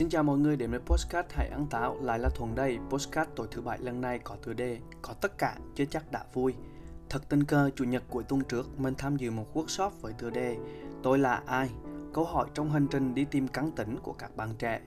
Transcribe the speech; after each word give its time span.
Xin 0.00 0.08
chào 0.08 0.22
mọi 0.22 0.38
người, 0.38 0.56
đến 0.56 0.70
với 0.70 0.80
Postcard 0.80 1.28
Hãy 1.30 1.48
ăn 1.48 1.66
táo, 1.70 2.00
lại 2.02 2.18
là 2.18 2.28
Thuần 2.28 2.54
đây. 2.54 2.78
Postcard 2.90 3.30
tối 3.36 3.48
thứ 3.50 3.62
bảy 3.62 3.78
lần 3.78 4.00
này 4.00 4.18
có 4.18 4.36
tựa 4.36 4.52
đề 4.52 4.78
Có 5.02 5.12
tất 5.12 5.38
cả 5.38 5.56
chứ 5.74 5.84
chắc 5.90 6.12
đã 6.12 6.24
vui. 6.32 6.54
Thật 7.08 7.22
tình 7.28 7.44
cờ, 7.44 7.70
chủ 7.76 7.84
nhật 7.84 8.02
cuối 8.10 8.24
tuần 8.24 8.40
trước, 8.48 8.80
mình 8.80 8.94
tham 8.98 9.16
dự 9.16 9.30
một 9.30 9.46
workshop 9.54 9.90
với 10.00 10.12
tựa 10.12 10.30
đề 10.30 10.56
Tôi 11.02 11.18
là 11.18 11.42
ai? 11.46 11.70
Câu 12.12 12.24
hỏi 12.24 12.48
trong 12.54 12.70
hành 12.70 12.86
trình 12.90 13.14
đi 13.14 13.24
tìm 13.24 13.48
cắn 13.48 13.70
tỉnh 13.76 13.96
của 14.02 14.12
các 14.12 14.36
bạn 14.36 14.54
trẻ. 14.58 14.80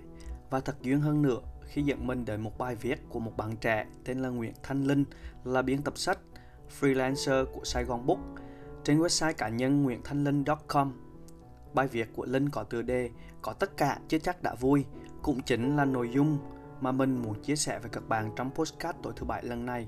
Và 0.50 0.60
thật 0.60 0.76
duyên 0.82 1.02
hơn 1.02 1.22
nữa, 1.22 1.40
khi 1.64 1.82
dẫn 1.82 2.08
mình 2.08 2.26
đến 2.26 2.42
một 2.42 2.58
bài 2.58 2.76
viết 2.76 3.00
của 3.10 3.20
một 3.20 3.38
bạn 3.38 3.58
trẻ 3.58 3.86
tên 4.06 4.20
là 4.20 4.30
Nguyễn 4.30 4.54
Thanh 4.64 4.84
Linh, 4.84 5.06
là 5.44 5.62
biên 5.62 5.82
tập 5.82 5.98
sách 5.98 6.20
freelancer 6.80 7.46
của 7.46 7.64
Sài 7.64 7.84
Gòn 7.84 8.06
Book, 8.06 8.20
trên 8.84 9.00
website 9.00 9.34
cá 9.34 9.50
nhân 9.50 9.84
nguyểnthanhlinh.com 9.84 10.92
Bài 11.74 11.88
viết 11.88 12.10
của 12.16 12.26
Linh 12.26 12.50
có 12.50 12.64
tựa 12.64 12.82
đề 12.82 13.10
Có 13.42 13.54
tất 13.54 13.78
cả 13.78 14.00
chứ 14.08 14.20
chắc 14.20 14.44
đã 14.44 14.56
vui 14.56 14.86
cũng 15.24 15.42
chính 15.42 15.76
là 15.76 15.86
nội 15.86 16.10
dung 16.14 16.38
mà 16.82 16.92
mình 16.92 17.22
muốn 17.22 17.42
chia 17.42 17.56
sẻ 17.56 17.80
với 17.80 17.90
các 17.90 18.10
bạn 18.10 18.32
trong 18.36 18.52
postcard 18.52 18.98
tối 19.02 19.14
thứ 19.16 19.26
bảy 19.26 19.44
lần 19.44 19.66
này. 19.66 19.88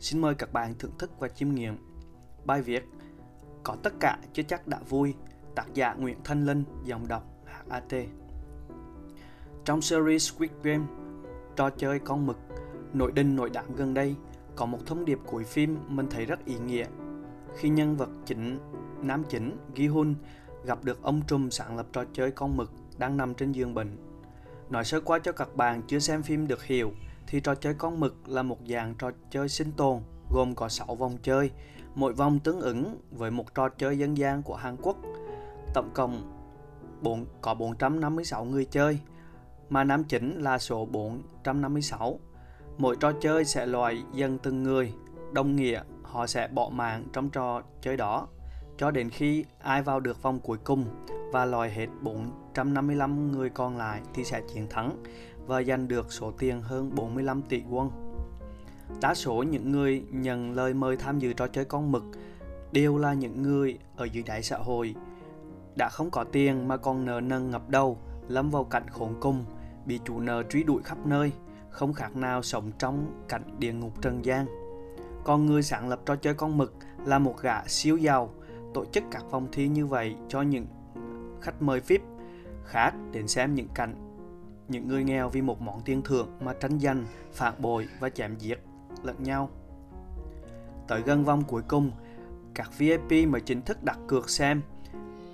Xin 0.00 0.20
mời 0.20 0.34
các 0.34 0.52
bạn 0.52 0.74
thưởng 0.78 0.98
thức 0.98 1.10
và 1.18 1.28
chiêm 1.28 1.54
nghiệm. 1.54 1.76
Bài 2.44 2.62
viết 2.62 2.88
Có 3.62 3.76
tất 3.82 3.92
cả 4.00 4.18
chứ 4.32 4.42
chắc 4.42 4.68
đã 4.68 4.78
vui, 4.88 5.14
Tác 5.54 5.74
giả 5.74 5.94
Nguyễn 5.94 6.18
Thanh 6.24 6.46
Linh 6.46 6.64
Dòng 6.84 7.08
đọc 7.08 7.22
HAT 7.44 7.92
Trong 9.64 9.82
series 9.82 10.32
Squid 10.32 10.50
Game, 10.62 10.84
Trò 11.56 11.70
chơi 11.70 11.98
con 11.98 12.26
mực, 12.26 12.38
Nội 12.92 13.12
đình 13.12 13.36
nội 13.36 13.50
đảm 13.50 13.64
gần 13.76 13.94
đây, 13.94 14.14
Có 14.56 14.66
một 14.66 14.78
thông 14.86 15.04
điệp 15.04 15.18
cuối 15.26 15.44
phim 15.44 15.78
mình 15.88 16.06
thấy 16.10 16.26
rất 16.26 16.44
ý 16.44 16.58
nghĩa 16.58 16.86
Khi 17.56 17.68
nhân 17.68 17.96
vật 17.96 18.10
chính, 18.24 18.58
Nam 19.02 19.24
chính 19.28 19.56
Gi 19.76 19.86
Hun, 19.86 20.14
gặp 20.64 20.84
được 20.84 21.02
ông 21.02 21.20
trùm 21.26 21.48
sáng 21.50 21.76
lập 21.76 21.86
trò 21.92 22.04
chơi 22.12 22.30
con 22.30 22.56
mực 22.56 22.70
đang 22.98 23.16
nằm 23.16 23.34
trên 23.34 23.52
giường 23.52 23.74
bệnh. 23.74 24.05
Nói 24.70 24.84
sơ 24.84 25.00
qua 25.00 25.18
cho 25.18 25.32
các 25.32 25.56
bạn 25.56 25.82
chưa 25.82 25.98
xem 25.98 26.22
phim 26.22 26.46
được 26.46 26.64
hiểu, 26.64 26.92
thì 27.26 27.40
trò 27.40 27.54
chơi 27.54 27.74
con 27.74 28.00
mực 28.00 28.28
là 28.28 28.42
một 28.42 28.58
dạng 28.68 28.94
trò 28.98 29.10
chơi 29.30 29.48
sinh 29.48 29.72
tồn 29.72 30.00
gồm 30.30 30.54
có 30.54 30.68
6 30.68 30.94
vòng 30.94 31.16
chơi, 31.22 31.50
mỗi 31.94 32.12
vòng 32.12 32.38
tương 32.38 32.60
ứng 32.60 33.00
với 33.10 33.30
một 33.30 33.54
trò 33.54 33.68
chơi 33.68 33.98
dân 33.98 34.16
gian 34.16 34.42
của 34.42 34.56
Hàn 34.56 34.76
Quốc. 34.82 34.96
Tổng 35.74 35.90
cộng 35.94 36.32
4, 37.02 37.26
có 37.40 37.54
456 37.54 38.44
người 38.44 38.64
chơi, 38.64 38.98
mà 39.70 39.84
nam 39.84 40.04
chính 40.04 40.40
là 40.40 40.58
số 40.58 40.84
456. 40.84 42.20
Mỗi 42.78 42.96
trò 43.00 43.12
chơi 43.20 43.44
sẽ 43.44 43.66
loại 43.66 44.02
dần 44.14 44.38
từng 44.38 44.62
người, 44.62 44.92
đồng 45.32 45.56
nghĩa 45.56 45.82
họ 46.02 46.26
sẽ 46.26 46.48
bỏ 46.48 46.68
mạng 46.72 47.04
trong 47.12 47.30
trò 47.30 47.62
chơi 47.82 47.96
đó 47.96 48.28
cho 48.78 48.90
đến 48.90 49.10
khi 49.10 49.44
ai 49.62 49.82
vào 49.82 50.00
được 50.00 50.22
vòng 50.22 50.40
cuối 50.40 50.58
cùng 50.64 50.84
và 51.32 51.44
loại 51.44 51.70
hết 51.70 51.86
455 52.56 53.32
người 53.32 53.50
còn 53.50 53.76
lại 53.76 54.00
thì 54.14 54.24
sẽ 54.24 54.42
chiến 54.54 54.66
thắng 54.70 55.02
và 55.46 55.62
giành 55.62 55.88
được 55.88 56.12
số 56.12 56.30
tiền 56.38 56.62
hơn 56.62 56.94
45 56.94 57.42
tỷ 57.42 57.62
won. 57.70 57.90
Đa 59.00 59.14
số 59.14 59.42
những 59.42 59.72
người 59.72 60.02
nhận 60.10 60.52
lời 60.52 60.74
mời 60.74 60.96
tham 60.96 61.18
dự 61.18 61.32
trò 61.32 61.46
chơi 61.46 61.64
con 61.64 61.92
mực 61.92 62.04
đều 62.72 62.98
là 62.98 63.12
những 63.12 63.42
người 63.42 63.78
ở 63.96 64.04
dưới 64.04 64.22
đáy 64.22 64.42
xã 64.42 64.56
hội. 64.56 64.94
Đã 65.76 65.88
không 65.88 66.10
có 66.10 66.24
tiền 66.24 66.68
mà 66.68 66.76
còn 66.76 67.04
nợ 67.04 67.20
nần 67.20 67.50
ngập 67.50 67.68
đầu, 67.68 67.98
lâm 68.28 68.50
vào 68.50 68.64
cảnh 68.64 68.88
khốn 68.90 69.14
cùng, 69.20 69.44
bị 69.86 70.00
chủ 70.04 70.20
nợ 70.20 70.42
truy 70.42 70.62
đuổi 70.62 70.82
khắp 70.82 70.98
nơi, 71.06 71.32
không 71.70 71.92
khác 71.92 72.16
nào 72.16 72.42
sống 72.42 72.70
trong 72.78 73.24
cảnh 73.28 73.42
địa 73.58 73.72
ngục 73.72 74.02
trần 74.02 74.24
gian. 74.24 74.46
Còn 75.24 75.46
người 75.46 75.62
sáng 75.62 75.88
lập 75.88 76.00
trò 76.06 76.16
chơi 76.16 76.34
con 76.34 76.58
mực 76.58 76.74
là 77.04 77.18
một 77.18 77.34
gã 77.42 77.64
siêu 77.66 77.96
giàu, 77.96 78.30
tổ 78.74 78.84
chức 78.84 79.04
các 79.10 79.30
vòng 79.30 79.48
thi 79.52 79.68
như 79.68 79.86
vậy 79.86 80.16
cho 80.28 80.42
những 80.42 80.66
khách 81.40 81.62
mời 81.62 81.80
VIP 81.80 82.02
khác 82.66 82.94
đến 83.12 83.28
xem 83.28 83.54
những 83.54 83.68
cảnh 83.74 83.94
những 84.68 84.88
người 84.88 85.04
nghèo 85.04 85.28
vì 85.28 85.42
một 85.42 85.60
món 85.60 85.80
tiền 85.84 86.02
thưởng 86.02 86.28
mà 86.40 86.54
tranh 86.60 86.80
giành, 86.80 87.04
phản 87.32 87.54
bội 87.58 87.88
và 88.00 88.10
chém 88.10 88.36
giết 88.38 88.58
lẫn 89.02 89.22
nhau. 89.22 89.50
Tới 90.88 91.02
gần 91.02 91.24
vòng 91.24 91.42
cuối 91.46 91.62
cùng, 91.68 91.90
các 92.54 92.70
VIP 92.78 93.28
mới 93.28 93.40
chính 93.40 93.62
thức 93.62 93.82
đặt 93.82 93.98
cược 94.06 94.30
xem 94.30 94.62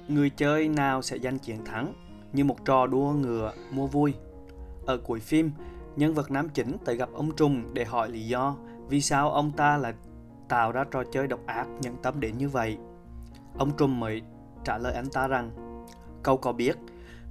người 0.09 0.31
chơi 0.31 0.69
nào 0.69 1.03
sẽ 1.03 1.19
giành 1.19 1.39
chiến 1.39 1.65
thắng 1.65 1.95
như 2.33 2.45
một 2.45 2.65
trò 2.65 2.87
đua 2.87 3.13
ngựa 3.13 3.53
mua 3.71 3.87
vui. 3.87 4.15
Ở 4.87 4.99
cuối 4.99 5.21
phim, 5.21 5.51
nhân 5.97 6.15
vật 6.15 6.31
nam 6.31 6.49
chính 6.49 6.77
tới 6.85 6.97
gặp 6.97 7.09
ông 7.13 7.37
Trùng 7.37 7.75
để 7.75 7.85
hỏi 7.85 8.09
lý 8.09 8.27
do 8.27 8.57
vì 8.89 9.01
sao 9.01 9.31
ông 9.31 9.53
ta 9.53 9.77
lại 9.77 9.95
tạo 10.49 10.73
ra 10.73 10.85
trò 10.91 11.05
chơi 11.13 11.27
độc 11.27 11.41
ác 11.47 11.67
nhân 11.81 11.97
tâm 12.03 12.21
đến 12.21 12.39
như 12.39 12.49
vậy. 12.49 12.79
Ông 13.59 13.71
Trùng 13.77 14.01
mới 14.01 14.23
trả 14.65 14.79
lời 14.79 14.95
anh 14.95 15.11
ta 15.11 15.29
rằng 15.29 15.51
Cậu 16.23 16.37
có 16.37 16.53
biết 16.53 16.77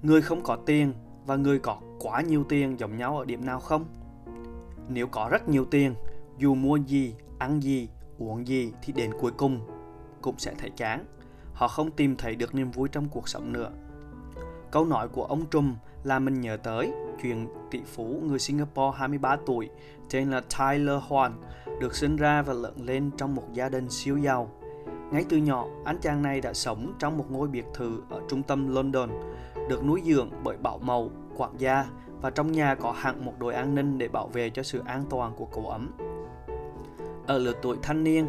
người 0.01 0.21
không 0.21 0.41
có 0.43 0.55
tiền 0.55 0.93
và 1.25 1.35
người 1.35 1.59
có 1.59 1.77
quá 1.99 2.21
nhiều 2.21 2.43
tiền 2.49 2.79
giống 2.79 2.97
nhau 2.97 3.17
ở 3.17 3.25
điểm 3.25 3.45
nào 3.45 3.59
không? 3.59 3.85
Nếu 4.89 5.07
có 5.07 5.29
rất 5.31 5.49
nhiều 5.49 5.65
tiền, 5.65 5.95
dù 6.37 6.55
mua 6.55 6.75
gì, 6.75 7.15
ăn 7.39 7.63
gì, 7.63 7.89
uống 8.17 8.47
gì 8.47 8.71
thì 8.81 8.93
đến 8.93 9.11
cuối 9.19 9.31
cùng 9.37 9.59
cũng 10.21 10.35
sẽ 10.37 10.53
thấy 10.57 10.69
chán. 10.69 11.05
Họ 11.53 11.67
không 11.67 11.91
tìm 11.91 12.15
thấy 12.15 12.35
được 12.35 12.55
niềm 12.55 12.71
vui 12.71 12.89
trong 12.89 13.09
cuộc 13.09 13.29
sống 13.29 13.53
nữa. 13.53 13.71
Câu 14.71 14.85
nói 14.85 15.07
của 15.07 15.23
ông 15.23 15.45
Trùm 15.45 15.75
là 16.03 16.19
mình 16.19 16.41
nhớ 16.41 16.57
tới 16.57 16.91
chuyện 17.21 17.47
tỷ 17.71 17.81
phú 17.85 18.21
người 18.23 18.39
Singapore 18.39 18.97
23 18.97 19.37
tuổi 19.45 19.69
tên 20.09 20.31
là 20.31 20.41
Tyler 20.59 21.01
Hoan 21.07 21.33
được 21.79 21.95
sinh 21.95 22.15
ra 22.15 22.41
và 22.41 22.53
lớn 22.53 22.75
lên 22.81 23.11
trong 23.17 23.35
một 23.35 23.43
gia 23.53 23.69
đình 23.69 23.89
siêu 23.89 24.17
giàu 24.17 24.51
ngay 25.11 25.25
từ 25.29 25.37
nhỏ, 25.37 25.65
anh 25.85 25.97
chàng 26.01 26.21
này 26.21 26.41
đã 26.41 26.53
sống 26.53 26.93
trong 26.99 27.17
một 27.17 27.25
ngôi 27.29 27.47
biệt 27.47 27.65
thự 27.73 28.01
ở 28.09 28.21
trung 28.29 28.43
tâm 28.43 28.75
London, 28.75 29.09
được 29.69 29.85
nuôi 29.85 30.01
dưỡng 30.05 30.29
bởi 30.43 30.57
bảo 30.57 30.77
mẫu, 30.77 31.11
quản 31.37 31.51
gia 31.57 31.85
và 32.21 32.29
trong 32.29 32.51
nhà 32.51 32.75
có 32.75 32.91
hẳn 32.91 33.25
một 33.25 33.33
đội 33.39 33.53
an 33.53 33.75
ninh 33.75 33.97
để 33.97 34.07
bảo 34.07 34.27
vệ 34.27 34.49
cho 34.49 34.63
sự 34.63 34.81
an 34.85 35.03
toàn 35.09 35.33
của 35.37 35.45
cậu 35.45 35.67
ấm. 35.67 35.91
Ở 37.27 37.37
lứa 37.37 37.53
tuổi 37.61 37.77
thanh 37.81 38.03
niên, 38.03 38.27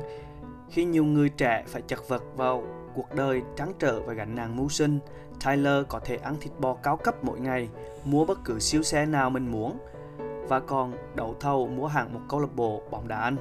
khi 0.71 0.85
nhiều 0.85 1.05
người 1.05 1.29
trẻ 1.29 1.65
phải 1.67 1.83
chật 1.83 2.09
vật 2.09 2.23
vào 2.37 2.65
cuộc 2.95 3.15
đời 3.15 3.43
trắng 3.57 3.73
trở 3.79 4.01
và 4.01 4.13
gánh 4.13 4.35
nặng 4.35 4.57
mưu 4.57 4.69
sinh, 4.69 4.99
Tyler 5.45 5.85
có 5.89 6.01
thể 6.01 6.17
ăn 6.17 6.37
thịt 6.41 6.53
bò 6.59 6.75
cao 6.75 6.97
cấp 6.97 7.25
mỗi 7.25 7.41
ngày, 7.41 7.69
mua 8.05 8.25
bất 8.25 8.39
cứ 8.45 8.59
siêu 8.59 8.83
xe 8.83 9.07
nào 9.07 9.31
mình 9.31 9.53
muốn 9.53 9.79
và 10.49 10.61
còn 10.61 10.93
đấu 11.15 11.37
thầu 11.41 11.69
mua 11.69 11.87
hẳn 11.87 12.15
một 12.15 12.21
câu 12.29 12.41
lạc 12.41 12.57
bộ 12.57 12.83
bóng 12.91 13.09
đá 13.09 13.19
Anh. 13.19 13.37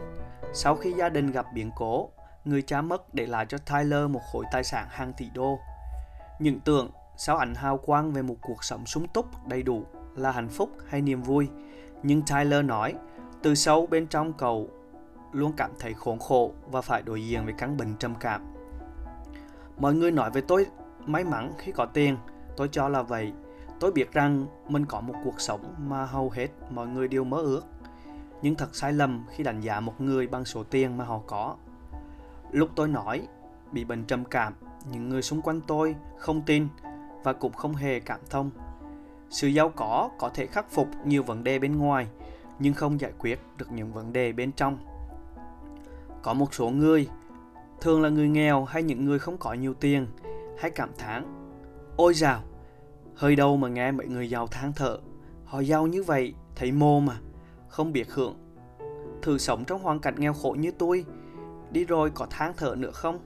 Sau 0.54 0.76
khi 0.76 0.94
gia 0.94 1.10
đình 1.10 1.32
gặp 1.32 1.46
biến 1.54 1.72
cố, 1.76 2.10
người 2.46 2.62
cha 2.62 2.82
mất 2.82 3.14
để 3.14 3.26
lại 3.26 3.46
cho 3.50 3.58
Tyler 3.58 4.10
một 4.10 4.22
khối 4.32 4.46
tài 4.52 4.64
sản 4.64 4.88
hàng 4.90 5.14
tỷ 5.18 5.26
đô. 5.34 5.60
Những 6.40 6.60
tưởng 6.60 6.90
sau 7.18 7.38
ảnh 7.38 7.56
hào 7.56 7.78
quang 7.78 8.12
về 8.14 8.22
một 8.22 8.36
cuộc 8.42 8.64
sống 8.64 8.86
sung 8.86 9.08
túc 9.08 9.48
đầy 9.48 9.64
đủ 9.64 9.86
là 10.16 10.32
hạnh 10.32 10.50
phúc 10.50 10.70
hay 10.88 11.02
niềm 11.02 11.22
vui. 11.22 11.50
Nhưng 12.04 12.22
Tyler 12.22 12.66
nói, 12.66 12.94
từ 13.44 13.56
sâu 13.56 13.88
bên 13.88 14.08
trong 14.08 14.34
cậu 14.34 14.70
luôn 15.32 15.54
cảm 15.58 15.72
thấy 15.80 15.94
khốn 15.94 16.20
khổ 16.20 16.52
và 16.72 16.82
phải 16.82 17.02
đối 17.02 17.28
diện 17.28 17.46
với 17.46 17.54
căn 17.58 17.78
bệnh 17.78 17.96
trầm 17.96 18.16
cảm. 18.16 18.54
Mọi 19.78 19.94
người 19.94 20.12
nói 20.12 20.32
về 20.32 20.42
tôi 20.42 20.66
may 21.06 21.24
mắn 21.24 21.54
khi 21.58 21.72
có 21.72 21.86
tiền, 21.86 22.18
tôi 22.58 22.70
cho 22.72 22.90
là 22.90 23.02
vậy. 23.02 23.34
Tôi 23.80 23.92
biết 23.92 24.12
rằng 24.14 24.46
mình 24.68 24.86
có 24.86 25.02
một 25.02 25.14
cuộc 25.24 25.42
sống 25.42 25.76
mà 25.78 26.06
hầu 26.06 26.30
hết 26.30 26.48
mọi 26.70 26.88
người 26.88 27.08
đều 27.08 27.24
mơ 27.24 27.38
ước. 27.38 27.66
Nhưng 28.42 28.56
thật 28.56 28.76
sai 28.76 28.94
lầm 28.94 29.26
khi 29.32 29.44
đánh 29.44 29.62
giá 29.62 29.80
một 29.80 30.02
người 30.02 30.28
bằng 30.28 30.46
số 30.46 30.64
tiền 30.64 30.98
mà 30.98 31.06
họ 31.06 31.22
có 31.28 31.56
Lúc 32.52 32.70
tôi 32.76 32.88
nói 32.88 33.28
bị 33.72 33.86
bệnh 33.86 34.06
trầm 34.06 34.26
cảm, 34.26 34.54
những 34.92 35.10
người 35.10 35.22
xung 35.22 35.42
quanh 35.42 35.62
tôi 35.68 35.96
không 36.18 36.42
tin 36.42 36.68
và 37.24 37.34
cũng 37.34 37.54
không 37.54 37.76
hề 37.76 38.00
cảm 38.00 38.20
thông. 38.30 38.52
Sự 39.30 39.48
giàu 39.48 39.70
có 39.76 40.10
có 40.20 40.30
thể 40.30 40.48
khắc 40.48 40.72
phục 40.72 40.88
nhiều 41.06 41.24
vấn 41.24 41.44
đề 41.44 41.60
bên 41.60 41.78
ngoài, 41.78 42.08
nhưng 42.60 42.74
không 42.74 43.00
giải 43.00 43.12
quyết 43.20 43.40
được 43.58 43.72
những 43.72 43.94
vấn 43.94 44.14
đề 44.14 44.32
bên 44.32 44.52
trong. 44.52 44.78
Có 46.22 46.34
một 46.34 46.54
số 46.54 46.70
người, 46.70 47.08
thường 47.82 48.02
là 48.02 48.10
người 48.10 48.30
nghèo 48.30 48.66
hay 48.66 48.84
những 48.84 49.06
người 49.06 49.20
không 49.20 49.38
có 49.38 49.54
nhiều 49.54 49.74
tiền, 49.74 50.08
hay 50.60 50.72
cảm 50.72 50.90
thán, 50.98 51.52
ôi 51.96 52.14
dào, 52.14 52.42
hơi 53.16 53.36
đâu 53.36 53.58
mà 53.58 53.68
nghe 53.68 53.92
mấy 53.92 54.08
người 54.08 54.30
giàu 54.30 54.48
than 54.48 54.74
thở, 54.74 55.00
họ 55.46 55.60
giàu 55.60 55.88
như 55.88 56.04
vậy, 56.04 56.34
thấy 56.56 56.72
mô 56.72 57.00
mà, 57.00 57.18
không 57.68 57.94
biết 57.94 58.12
hưởng. 58.12 58.36
Thử 59.22 59.38
sống 59.38 59.66
trong 59.66 59.84
hoàn 59.84 60.00
cảnh 60.00 60.16
nghèo 60.18 60.34
khổ 60.34 60.56
như 60.60 60.72
tôi, 60.72 61.06
đi 61.72 61.86
rồi 61.86 62.12
có 62.16 62.28
than 62.30 62.54
thở 62.58 62.76
nữa 62.78 62.92
không? 62.92 63.20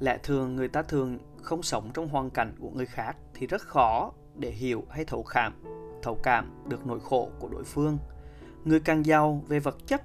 Lẽ 0.00 0.18
thường 0.22 0.56
người 0.56 0.68
ta 0.68 0.82
thường 0.82 1.18
không 1.42 1.62
sống 1.62 1.90
trong 1.94 2.08
hoàn 2.08 2.30
cảnh 2.30 2.54
của 2.60 2.70
người 2.70 2.86
khác 2.86 3.16
thì 3.34 3.46
rất 3.46 3.62
khó 3.62 4.12
để 4.36 4.50
hiểu 4.50 4.84
hay 4.90 5.04
thấu 5.04 5.22
cảm, 5.22 5.52
thấu 6.02 6.18
cảm 6.22 6.50
được 6.68 6.86
nỗi 6.86 7.00
khổ 7.00 7.30
của 7.38 7.48
đối 7.48 7.64
phương. 7.64 7.98
Người 8.64 8.80
càng 8.80 9.06
giàu 9.06 9.44
về 9.48 9.60
vật 9.60 9.76
chất 9.86 10.02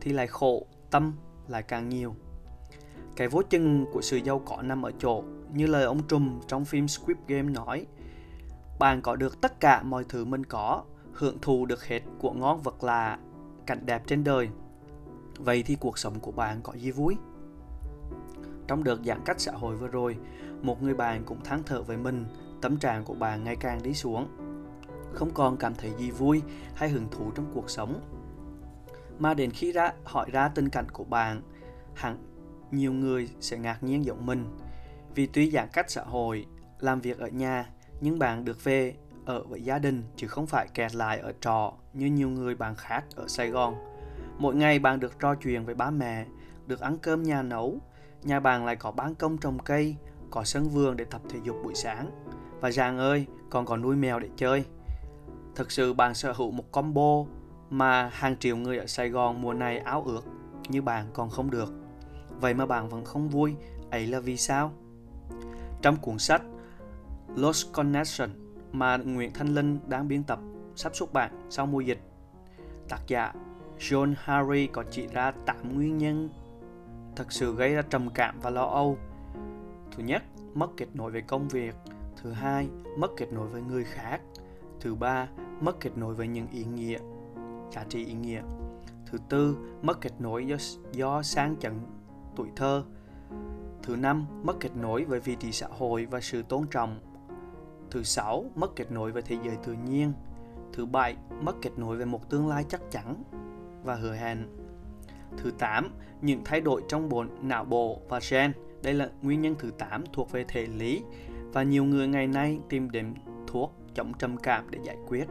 thì 0.00 0.12
lại 0.12 0.26
khổ, 0.26 0.66
tâm 0.90 1.12
lại 1.48 1.62
càng 1.62 1.88
nhiều. 1.88 2.14
Cái 3.16 3.28
vô 3.28 3.42
chừng 3.42 3.86
của 3.92 4.00
sự 4.00 4.16
giàu 4.16 4.38
có 4.38 4.62
nằm 4.62 4.82
ở 4.82 4.92
chỗ, 4.98 5.22
như 5.52 5.66
lời 5.66 5.84
ông 5.84 6.02
Trùm 6.08 6.40
trong 6.46 6.64
phim 6.64 6.88
Squid 6.88 7.16
Game 7.26 7.52
nói, 7.52 7.86
bạn 8.78 9.02
có 9.02 9.16
được 9.16 9.40
tất 9.40 9.60
cả 9.60 9.82
mọi 9.82 10.04
thứ 10.08 10.24
mình 10.24 10.46
có, 10.46 10.82
hưởng 11.12 11.38
thụ 11.42 11.66
được 11.66 11.84
hết 11.84 12.00
của 12.18 12.32
ngon 12.32 12.62
vật 12.62 12.84
là 12.84 13.18
cảnh 13.66 13.86
đẹp 13.86 14.02
trên 14.06 14.24
đời 14.24 14.48
Vậy 15.38 15.62
thì 15.62 15.76
cuộc 15.80 15.98
sống 15.98 16.20
của 16.20 16.32
bạn 16.32 16.60
có 16.62 16.72
gì 16.72 16.90
vui? 16.90 17.16
Trong 18.66 18.84
đợt 18.84 18.98
giãn 19.04 19.20
cách 19.24 19.40
xã 19.40 19.52
hội 19.52 19.76
vừa 19.76 19.88
rồi, 19.88 20.16
một 20.62 20.82
người 20.82 20.94
bạn 20.94 21.22
cũng 21.24 21.44
than 21.44 21.62
thở 21.66 21.82
với 21.82 21.96
mình 21.96 22.24
tâm 22.62 22.76
trạng 22.76 23.04
của 23.04 23.14
bạn 23.14 23.44
ngày 23.44 23.56
càng 23.56 23.82
đi 23.82 23.94
xuống. 23.94 24.28
không 25.12 25.30
còn 25.34 25.56
cảm 25.56 25.74
thấy 25.74 25.92
gì 25.98 26.10
vui 26.10 26.42
hay 26.74 26.88
hứng 26.88 27.08
thú 27.10 27.30
trong 27.34 27.50
cuộc 27.54 27.70
sống. 27.70 28.00
Mà 29.18 29.34
đến 29.34 29.50
khi 29.50 29.72
ra 29.72 29.92
hỏi 30.04 30.30
ra 30.32 30.48
tình 30.48 30.68
cảnh 30.68 30.86
của 30.92 31.04
bạn, 31.04 31.42
hẳn 31.94 32.16
nhiều 32.70 32.92
người 32.92 33.30
sẽ 33.40 33.58
ngạc 33.58 33.82
nhiên 33.82 34.04
giống 34.04 34.26
mình. 34.26 34.44
Vì 35.14 35.26
tuy 35.26 35.50
giãn 35.50 35.68
cách 35.72 35.90
xã 35.90 36.02
hội, 36.02 36.46
làm 36.80 37.00
việc 37.00 37.18
ở 37.18 37.28
nhà, 37.28 37.70
nhưng 38.00 38.18
bạn 38.18 38.44
được 38.44 38.64
về 38.64 38.94
ở 39.24 39.44
với 39.44 39.62
gia 39.62 39.78
đình 39.78 40.02
chứ 40.16 40.26
không 40.26 40.46
phải 40.46 40.68
kẹt 40.74 40.94
lại 40.94 41.18
ở 41.18 41.32
trọ 41.40 41.72
như 41.92 42.06
nhiều 42.06 42.28
người 42.28 42.54
bạn 42.54 42.74
khác 42.74 43.04
ở 43.16 43.28
Sài 43.28 43.48
Gòn. 43.50 43.74
Mỗi 44.38 44.54
ngày 44.54 44.78
bạn 44.78 45.00
được 45.00 45.20
trò 45.20 45.34
chuyện 45.34 45.64
với 45.64 45.74
ba 45.74 45.90
mẹ, 45.90 46.26
được 46.66 46.80
ăn 46.80 46.98
cơm 46.98 47.22
nhà 47.22 47.42
nấu, 47.42 47.78
nhà 48.22 48.40
bạn 48.40 48.64
lại 48.64 48.76
có 48.76 48.90
ban 48.90 49.14
công 49.14 49.38
trồng 49.38 49.58
cây, 49.58 49.96
có 50.30 50.44
sân 50.44 50.68
vườn 50.68 50.96
để 50.96 51.04
tập 51.04 51.22
thể 51.28 51.38
dục 51.44 51.56
buổi 51.64 51.74
sáng. 51.74 52.10
Và 52.60 52.70
Giang 52.70 52.98
ơi, 52.98 53.26
còn 53.50 53.66
có 53.66 53.76
nuôi 53.76 53.96
mèo 53.96 54.20
để 54.20 54.28
chơi. 54.36 54.64
Thực 55.54 55.70
sự 55.70 55.92
bạn 55.92 56.14
sở 56.14 56.32
hữu 56.32 56.50
một 56.50 56.72
combo 56.72 57.24
mà 57.70 58.10
hàng 58.12 58.36
triệu 58.36 58.56
người 58.56 58.78
ở 58.78 58.86
Sài 58.86 59.08
Gòn 59.08 59.42
mùa 59.42 59.54
này 59.54 59.78
áo 59.78 60.02
ước 60.06 60.24
như 60.68 60.82
bạn 60.82 61.06
còn 61.12 61.30
không 61.30 61.50
được. 61.50 61.72
Vậy 62.40 62.54
mà 62.54 62.66
bạn 62.66 62.88
vẫn 62.88 63.04
không 63.04 63.28
vui, 63.28 63.54
ấy 63.90 64.06
là 64.06 64.20
vì 64.20 64.36
sao? 64.36 64.72
Trong 65.82 65.96
cuốn 65.96 66.18
sách 66.18 66.42
Lost 67.36 67.72
Connection 67.72 68.30
mà 68.72 68.96
Nguyễn 68.96 69.32
Thanh 69.32 69.54
Linh 69.54 69.78
đang 69.86 70.08
biên 70.08 70.24
tập 70.24 70.38
sắp 70.76 70.96
xuất 70.96 71.12
bản 71.12 71.46
sau 71.50 71.66
mùa 71.66 71.80
dịch, 71.80 72.00
tác 72.88 73.00
giả 73.06 73.32
John 73.78 74.14
Harry 74.18 74.66
có 74.66 74.84
chỉ 74.90 75.06
ra 75.06 75.30
8 75.30 75.74
nguyên 75.74 75.98
nhân 75.98 76.28
thật 77.16 77.32
sự 77.32 77.54
gây 77.54 77.74
ra 77.74 77.82
trầm 77.82 78.10
cảm 78.14 78.40
và 78.42 78.50
lo 78.50 78.64
âu. 78.64 78.98
Thứ 79.92 80.02
nhất, 80.02 80.22
mất 80.54 80.70
kết 80.76 80.86
nối 80.94 81.10
với 81.10 81.22
công 81.22 81.48
việc. 81.48 81.74
Thứ 82.22 82.32
hai, 82.32 82.68
mất 82.98 83.10
kết 83.16 83.32
nối 83.32 83.48
với 83.48 83.62
người 83.62 83.84
khác. 83.84 84.20
Thứ 84.80 84.94
ba, 84.94 85.28
mất 85.60 85.80
kết 85.80 85.90
nối 85.96 86.14
với 86.14 86.28
những 86.28 86.46
ý 86.52 86.64
nghĩa, 86.64 86.98
giá 87.72 87.84
trị 87.88 88.04
ý 88.04 88.12
nghĩa. 88.12 88.42
Thứ 89.06 89.18
tư, 89.28 89.56
mất 89.82 90.00
kết 90.00 90.12
nối 90.18 90.46
do, 90.46 90.56
do 90.92 91.22
sang 91.22 91.56
chấn 91.56 91.72
tuổi 92.36 92.48
thơ. 92.56 92.84
Thứ 93.82 93.96
năm, 93.96 94.26
mất 94.42 94.56
kết 94.60 94.76
nối 94.76 95.04
với 95.04 95.20
vị 95.20 95.36
trí 95.40 95.52
xã 95.52 95.66
hội 95.70 96.06
và 96.10 96.20
sự 96.20 96.42
tôn 96.42 96.66
trọng. 96.70 97.00
Thứ 97.90 98.02
sáu, 98.02 98.44
mất 98.54 98.76
kết 98.76 98.92
nối 98.92 99.12
với 99.12 99.22
thế 99.22 99.36
giới 99.44 99.56
tự 99.56 99.72
nhiên. 99.72 100.12
Thứ 100.72 100.86
bảy, 100.86 101.16
mất 101.40 101.56
kết 101.62 101.70
nối 101.76 101.96
với 101.96 102.06
một 102.06 102.30
tương 102.30 102.48
lai 102.48 102.64
chắc 102.68 102.80
chắn 102.90 103.22
và 103.88 103.94
hứa 103.94 104.14
hẹn. 104.14 104.46
Thứ 105.36 105.50
8, 105.58 105.88
những 106.20 106.42
thay 106.44 106.60
đổi 106.60 106.82
trong 106.88 107.08
bộ 107.08 107.24
não 107.42 107.64
bộ 107.64 108.00
và 108.08 108.20
gen. 108.30 108.52
Đây 108.82 108.94
là 108.94 109.10
nguyên 109.22 109.42
nhân 109.42 109.54
thứ 109.58 109.70
8 109.78 110.04
thuộc 110.12 110.32
về 110.32 110.44
thể 110.48 110.66
lý 110.66 111.02
và 111.52 111.62
nhiều 111.62 111.84
người 111.84 112.08
ngày 112.08 112.26
nay 112.26 112.58
tìm 112.68 112.90
đến 112.90 113.14
thuốc 113.46 113.74
chống 113.94 114.12
trầm 114.18 114.36
cảm 114.36 114.70
để 114.70 114.78
giải 114.82 114.96
quyết. 115.06 115.24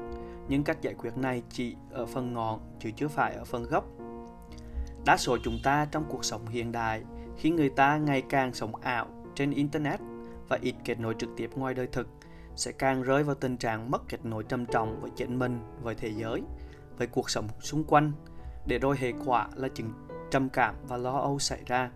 Nhưng 0.48 0.64
cách 0.64 0.82
giải 0.82 0.94
quyết 0.94 1.18
này 1.18 1.44
chỉ 1.50 1.76
ở 1.92 2.06
phần 2.06 2.34
ngọn 2.34 2.60
chứ 2.80 2.92
chưa 2.96 3.08
phải 3.08 3.36
ở 3.36 3.46
phần 3.46 3.64
gốc. 3.64 3.86
Đa 5.06 5.18
số 5.18 5.38
chúng 5.44 5.60
ta 5.64 5.88
trong 5.92 6.06
cuộc 6.10 6.26
sống 6.26 6.48
hiện 6.48 6.72
đại 6.72 7.04
khi 7.38 7.50
người 7.50 7.70
ta 7.70 7.98
ngày 7.98 8.24
càng 8.30 8.54
sống 8.54 8.76
ảo 8.76 9.08
trên 9.36 9.52
internet 9.52 10.00
và 10.48 10.58
ít 10.62 10.76
kết 10.86 11.00
nối 11.00 11.16
trực 11.20 11.30
tiếp 11.38 11.50
ngoài 11.56 11.74
đời 11.74 11.88
thực 11.88 12.08
sẽ 12.56 12.72
càng 12.72 13.04
rơi 13.04 13.24
vào 13.24 13.36
tình 13.36 13.58
trạng 13.58 13.92
mất 13.92 14.02
kết 14.10 14.26
nối 14.26 14.44
trầm 14.44 14.66
trọng 14.66 15.02
với 15.02 15.12
chính 15.16 15.40
mình, 15.40 15.60
với 15.82 15.96
thế 15.96 16.10
giới, 16.10 16.42
với 16.98 17.08
cuộc 17.08 17.30
sống 17.30 17.48
xung 17.60 17.84
quanh 17.84 18.12
để 18.68 18.80
rồi 18.80 18.96
hệ 19.00 19.14
quả 19.26 19.48
là 19.56 19.68
chứng 19.68 19.90
trầm 20.32 20.50
cảm 20.50 20.76
và 20.88 20.98
lo 20.98 21.20
âu 21.20 21.40
xảy 21.40 21.60
ra. 21.66 21.92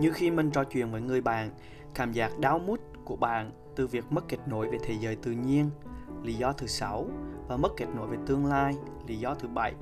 Như 0.00 0.12
khi 0.12 0.30
mình 0.30 0.50
trò 0.50 0.64
chuyện 0.64 0.92
với 0.92 1.00
người 1.00 1.20
bạn, 1.20 1.50
cảm 1.94 2.12
giác 2.12 2.38
đau 2.38 2.58
mút 2.58 2.80
của 3.04 3.16
bạn 3.16 3.50
từ 3.76 3.86
việc 3.86 4.04
mất 4.10 4.24
kết 4.28 4.38
nối 4.46 4.68
với 4.68 4.78
thế 4.82 4.94
giới 5.00 5.16
tự 5.16 5.30
nhiên, 5.30 5.70
lý 6.22 6.34
do 6.34 6.52
thứ 6.52 6.66
sáu 6.66 7.06
và 7.48 7.56
mất 7.56 7.68
kết 7.76 7.86
nối 7.96 8.06
với 8.06 8.18
tương 8.26 8.46
lai, 8.46 8.74
lý 9.06 9.16
do 9.16 9.34
thứ 9.34 9.48
bảy. 9.48 9.74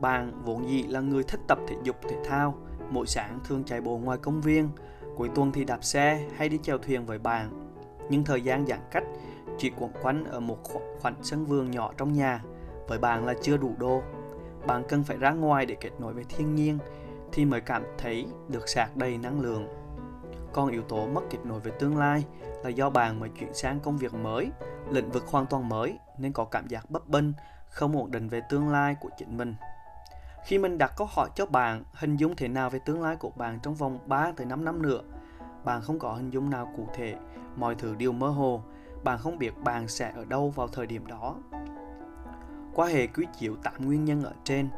Bạn 0.00 0.42
vốn 0.44 0.68
dĩ 0.68 0.82
là 0.82 1.00
người 1.00 1.22
thích 1.22 1.40
tập 1.48 1.58
thể 1.68 1.76
dục 1.82 1.96
thể 2.02 2.16
thao, 2.24 2.54
mỗi 2.90 3.06
sáng 3.06 3.38
thường 3.44 3.64
chạy 3.64 3.80
bộ 3.80 3.98
ngoài 3.98 4.18
công 4.18 4.40
viên, 4.40 4.68
cuối 5.16 5.30
tuần 5.34 5.52
thì 5.52 5.64
đạp 5.64 5.84
xe 5.84 6.28
hay 6.36 6.48
đi 6.48 6.58
chèo 6.62 6.78
thuyền 6.78 7.06
với 7.06 7.18
bạn. 7.18 7.72
Nhưng 8.10 8.24
thời 8.24 8.42
gian 8.42 8.66
giãn 8.66 8.80
cách 8.90 9.04
chỉ 9.58 9.70
quẩn 9.78 9.92
quanh 10.02 10.24
ở 10.24 10.40
một 10.40 10.58
khoảng 11.00 11.14
sân 11.22 11.46
vườn 11.46 11.70
nhỏ 11.70 11.92
trong 11.96 12.12
nhà, 12.12 12.42
với 12.88 12.98
bạn 12.98 13.26
là 13.26 13.34
chưa 13.42 13.56
đủ 13.56 13.74
đô 13.78 14.02
bạn 14.66 14.82
cần 14.88 15.04
phải 15.04 15.16
ra 15.16 15.30
ngoài 15.30 15.66
để 15.66 15.74
kết 15.80 15.90
nối 15.98 16.12
với 16.12 16.24
thiên 16.28 16.54
nhiên 16.54 16.78
thì 17.32 17.44
mới 17.44 17.60
cảm 17.60 17.82
thấy 17.98 18.26
được 18.48 18.68
sạc 18.68 18.96
đầy 18.96 19.18
năng 19.18 19.40
lượng. 19.40 19.68
Còn 20.52 20.70
yếu 20.70 20.82
tố 20.82 21.06
mất 21.06 21.20
kết 21.30 21.38
nối 21.44 21.60
với 21.60 21.72
tương 21.72 21.96
lai 21.96 22.24
là 22.64 22.70
do 22.70 22.90
bạn 22.90 23.20
mới 23.20 23.28
chuyển 23.28 23.54
sang 23.54 23.80
công 23.80 23.96
việc 23.96 24.14
mới, 24.14 24.50
lĩnh 24.90 25.10
vực 25.10 25.26
hoàn 25.26 25.46
toàn 25.46 25.68
mới 25.68 25.98
nên 26.18 26.32
có 26.32 26.44
cảm 26.44 26.68
giác 26.68 26.90
bấp 26.90 27.08
bênh, 27.08 27.24
không 27.68 27.96
ổn 27.96 28.10
định 28.10 28.28
về 28.28 28.40
tương 28.50 28.68
lai 28.68 28.96
của 29.00 29.10
chính 29.18 29.36
mình. 29.36 29.54
Khi 30.44 30.58
mình 30.58 30.78
đặt 30.78 30.92
câu 30.96 31.06
hỏi 31.10 31.28
cho 31.34 31.46
bạn 31.46 31.84
hình 31.92 32.16
dung 32.16 32.36
thế 32.36 32.48
nào 32.48 32.70
về 32.70 32.78
tương 32.78 33.02
lai 33.02 33.16
của 33.16 33.30
bạn 33.30 33.58
trong 33.62 33.74
vòng 33.74 33.98
3 34.06 34.32
tới 34.36 34.46
5 34.46 34.64
năm 34.64 34.82
nữa, 34.82 35.00
bạn 35.64 35.82
không 35.82 35.98
có 35.98 36.14
hình 36.14 36.30
dung 36.30 36.50
nào 36.50 36.72
cụ 36.76 36.88
thể, 36.94 37.16
mọi 37.56 37.74
thứ 37.74 37.94
đều 37.94 38.12
mơ 38.12 38.28
hồ, 38.28 38.62
bạn 39.04 39.18
không 39.18 39.38
biết 39.38 39.58
bạn 39.64 39.88
sẽ 39.88 40.12
ở 40.16 40.24
đâu 40.24 40.50
vào 40.50 40.68
thời 40.68 40.86
điểm 40.86 41.06
đó 41.06 41.36
qua 42.74 42.86
hệ 42.86 43.06
quý 43.06 43.26
chiếu 43.38 43.56
tám 43.56 43.86
nguyên 43.86 44.04
nhân 44.04 44.24
ở 44.24 44.32
trên, 44.44 44.68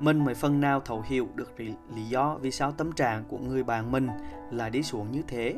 mình 0.00 0.24
mới 0.24 0.34
phần 0.34 0.60
nào 0.60 0.80
thấu 0.80 1.04
hiểu 1.06 1.28
được 1.34 1.60
lý 1.94 2.04
do 2.08 2.38
vì 2.40 2.50
sao 2.50 2.72
tâm 2.72 2.92
trạng 2.92 3.24
của 3.28 3.38
người 3.38 3.62
bạn 3.62 3.92
mình 3.92 4.08
lại 4.50 4.70
đi 4.70 4.82
xuống 4.82 5.12
như 5.12 5.22
thế. 5.26 5.56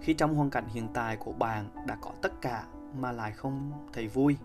Khi 0.00 0.14
trong 0.14 0.34
hoàn 0.34 0.50
cảnh 0.50 0.64
hiện 0.68 0.88
tại 0.94 1.16
của 1.16 1.32
bạn 1.32 1.68
đã 1.86 1.96
có 2.00 2.10
tất 2.22 2.40
cả 2.40 2.64
mà 2.98 3.12
lại 3.12 3.32
không 3.32 3.72
thấy 3.92 4.08
vui. 4.08 4.36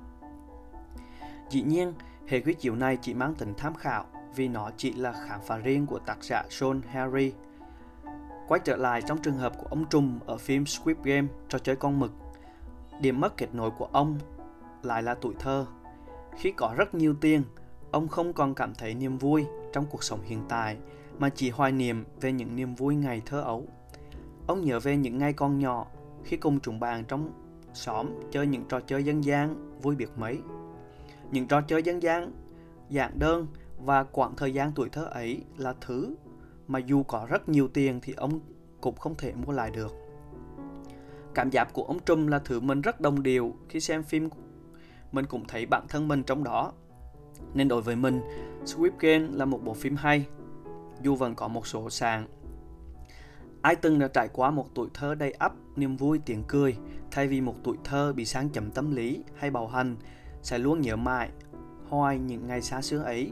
Dĩ 1.50 1.62
nhiên, 1.62 1.94
hệ 2.28 2.42
quy 2.42 2.54
chiếu 2.54 2.76
này 2.76 2.98
chỉ 3.02 3.14
mang 3.14 3.36
tính 3.36 3.54
tham 3.58 3.76
khảo 3.76 4.06
vì 4.36 4.48
nó 4.48 4.72
chỉ 4.78 4.94
là 4.94 5.12
khám 5.12 5.40
phá 5.42 5.58
riêng 5.58 5.86
của 5.86 6.00
tác 6.00 6.24
giả 6.24 6.44
Sean 6.50 6.82
Harry. 6.82 7.34
Quay 8.48 8.62
trở 8.64 8.76
lại 8.76 9.02
trong 9.02 9.18
trường 9.18 9.38
hợp 9.38 9.54
của 9.58 9.68
ông 9.70 9.86
Trùm 9.90 10.20
ở 10.26 10.38
phim 10.38 10.66
Squid 10.66 10.98
Game, 11.04 11.28
trò 11.50 11.60
chơi 11.60 11.76
con 11.76 12.00
mực. 12.00 12.12
Điểm 13.00 13.20
mất 13.20 13.38
kết 13.38 13.56
nối 13.56 13.72
của 13.72 13.90
ông 13.92 14.20
lại 14.84 15.04
là 15.04 15.16
tuổi 15.16 15.34
thơ 15.40 15.66
khi 16.38 16.52
có 16.52 16.74
rất 16.78 16.96
nhiều 16.96 17.16
tiền, 17.22 17.44
ông 17.92 18.08
không 18.08 18.34
còn 18.34 18.56
cảm 18.56 18.76
thấy 18.76 18.94
niềm 18.94 19.18
vui 19.18 19.46
trong 19.74 19.86
cuộc 19.90 20.04
sống 20.04 20.20
hiện 20.24 20.42
tại 20.50 20.78
mà 21.20 21.30
chỉ 21.30 21.50
hoài 21.50 21.72
niệm 21.72 22.06
về 22.22 22.32
những 22.32 22.56
niềm 22.56 22.76
vui 22.76 22.96
ngày 22.96 23.22
thơ 23.26 23.42
ấu. 23.42 23.68
Ông 24.48 24.66
nhớ 24.66 24.80
về 24.80 24.98
những 24.98 25.18
ngày 25.18 25.34
con 25.34 25.60
nhỏ 25.60 25.88
khi 26.24 26.38
cùng 26.38 26.60
chúng 26.60 26.80
bạn 26.80 27.04
trong 27.08 27.30
xóm 27.74 28.08
chơi 28.32 28.48
những 28.48 28.64
trò 28.70 28.80
chơi 28.80 29.04
dân 29.04 29.24
gian 29.24 29.80
vui 29.82 29.96
biệt 29.96 30.10
mấy. 30.18 30.40
Những 31.32 31.48
trò 31.48 31.62
chơi 31.62 31.84
dân 31.84 32.04
gian, 32.04 32.32
dạng 32.90 33.20
đơn 33.20 33.48
và 33.78 34.04
quãng 34.04 34.36
thời 34.38 34.54
gian 34.54 34.72
tuổi 34.76 34.90
thơ 34.90 35.06
ấy 35.06 35.44
là 35.58 35.74
thứ 35.82 36.16
mà 36.68 36.80
dù 36.80 37.04
có 37.04 37.26
rất 37.30 37.50
nhiều 37.50 37.68
tiền 37.68 38.00
thì 38.04 38.14
ông 38.14 38.40
cũng 38.82 38.96
không 38.96 39.16
thể 39.18 39.34
mua 39.46 39.54
lại 39.54 39.72
được. 39.72 39.96
Cảm 41.34 41.50
giác 41.50 41.74
của 41.74 41.84
ông 41.84 42.00
Trump 42.06 42.30
là 42.30 42.40
thứ 42.40 42.60
mình 42.60 42.82
rất 42.82 43.02
đồng 43.02 43.24
điều 43.24 43.54
khi 43.70 43.80
xem 43.80 44.04
phim 44.04 44.30
mình 45.14 45.26
cũng 45.26 45.46
thấy 45.48 45.66
bản 45.66 45.86
thân 45.90 46.08
mình 46.08 46.24
trong 46.24 46.44
đó. 46.44 46.72
Nên 47.54 47.68
đối 47.68 47.82
với 47.82 47.96
mình, 47.96 48.22
Squid 48.66 48.94
Game 49.00 49.28
là 49.32 49.46
một 49.46 49.64
bộ 49.64 49.74
phim 49.74 49.96
hay, 49.96 50.26
dù 51.02 51.16
vẫn 51.16 51.36
có 51.36 51.48
một 51.48 51.68
số 51.68 51.90
sàn. 51.90 52.28
Ai 53.62 53.76
từng 53.76 54.00
đã 54.00 54.08
trải 54.08 54.28
qua 54.34 54.52
một 54.52 54.66
tuổi 54.76 54.88
thơ 54.94 55.16
đầy 55.16 55.32
ắp 55.32 55.54
niềm 55.76 55.98
vui 55.98 56.20
tiếng 56.26 56.44
cười 56.48 56.78
thay 57.12 57.28
vì 57.28 57.42
một 57.42 57.56
tuổi 57.64 57.78
thơ 57.84 58.14
bị 58.14 58.26
sang 58.26 58.50
chấm 58.50 58.72
tâm 58.72 58.96
lý 58.96 59.24
hay 59.36 59.50
bạo 59.52 59.68
hành 59.68 59.96
sẽ 60.42 60.58
luôn 60.58 60.82
nhớ 60.82 60.96
mãi 60.96 61.30
hoài 61.90 62.20
những 62.20 62.48
ngày 62.48 62.62
xa 62.62 62.82
xưa 62.82 63.00
ấy. 63.00 63.32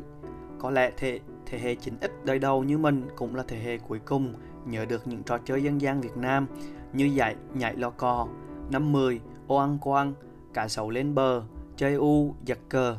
Có 0.59 0.69
lẽ 0.69 0.91
thế, 0.97 1.19
thế 1.45 1.59
hệ 1.59 1.75
9X 1.75 2.09
đời 2.23 2.39
đầu 2.39 2.63
như 2.63 2.77
mình 2.77 3.07
cũng 3.15 3.35
là 3.35 3.43
thế 3.47 3.59
hệ 3.59 3.77
cuối 3.77 3.99
cùng 4.05 4.33
nhớ 4.65 4.85
được 4.85 5.07
những 5.07 5.23
trò 5.23 5.37
chơi 5.37 5.63
dân 5.63 5.81
gian 5.81 6.01
Việt 6.01 6.17
Nam 6.17 6.47
như 6.93 7.05
dạy 7.05 7.35
nhảy 7.53 7.75
lò 7.75 7.89
cò, 7.89 8.27
năm 8.71 8.91
10, 8.91 9.21
ô 9.47 9.55
ăn 9.55 9.77
quang, 9.81 10.13
cả 10.53 10.67
sầu 10.67 10.89
lên 10.89 11.15
bờ, 11.15 11.43
chơi 11.81 11.93
u, 11.93 12.35
giật 12.45 12.59
cờ, 12.69 12.97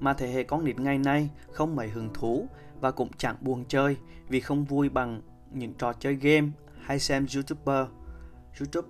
mà 0.00 0.14
thế 0.14 0.28
hệ 0.28 0.42
con 0.42 0.64
nít 0.64 0.80
ngày 0.80 0.98
nay 0.98 1.30
không 1.52 1.76
mấy 1.76 1.88
hứng 1.88 2.08
thú 2.14 2.46
và 2.80 2.90
cũng 2.90 3.08
chẳng 3.18 3.36
buồn 3.40 3.64
chơi 3.68 3.96
vì 4.28 4.40
không 4.40 4.64
vui 4.64 4.88
bằng 4.88 5.20
những 5.52 5.74
trò 5.74 5.92
chơi 5.92 6.14
game 6.14 6.48
hay 6.80 6.98
xem 6.98 7.26
YouTuber, 7.34 7.86
YouTube. 8.60 8.88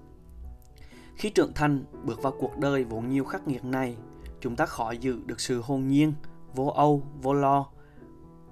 Khi 1.15 1.31
trưởng 1.31 1.53
thành 1.55 1.85
bước 2.05 2.23
vào 2.23 2.33
cuộc 2.41 2.59
đời 2.59 2.85
vốn 2.85 3.09
nhiều 3.09 3.25
khắc 3.25 3.49
nghiệt 3.49 3.65
này, 3.65 3.97
chúng 4.41 4.57
ta 4.57 4.67
khó 4.67 4.91
giữ 4.91 5.21
được 5.27 5.41
sự 5.41 5.61
hồn 5.61 5.89
nhiên, 5.89 6.13
vô 6.55 6.67
âu, 6.67 7.03
vô 7.23 7.33
lo. 7.33 7.67